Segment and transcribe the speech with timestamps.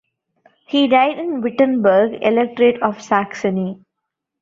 [0.65, 3.85] He died in Wittenberg, Electorate of Saxony.